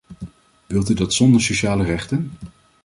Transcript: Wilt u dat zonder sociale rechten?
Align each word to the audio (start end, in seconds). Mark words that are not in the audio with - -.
Wilt 0.67 0.89
u 0.89 0.93
dat 0.93 1.13
zonder 1.13 1.41
sociale 1.41 1.83
rechten? 1.83 2.31